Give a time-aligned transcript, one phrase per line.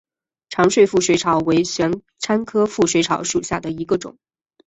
[0.49, 4.17] 长穗腹水草为玄参科腹水草属下的一个种。